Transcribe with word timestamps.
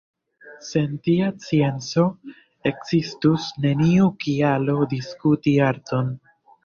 Sen 0.67 0.93
tia 1.07 1.27
scienco, 1.43 2.05
ekzistus 2.71 3.45
neniu 3.67 4.09
kialo 4.25 4.79
diskuti 4.95 5.55
arton. 5.71 6.11